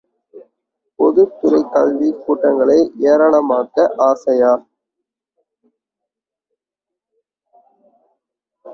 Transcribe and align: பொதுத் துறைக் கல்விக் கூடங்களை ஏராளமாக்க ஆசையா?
பொதுத் 0.99 1.35
துறைக் 1.41 1.71
கல்விக் 1.73 2.21
கூடங்களை 2.23 2.79
ஏராளமாக்க 3.01 3.87
ஆசையா? 3.97 4.51